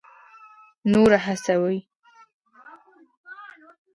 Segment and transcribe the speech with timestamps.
[0.91, 1.77] نور هڅوي.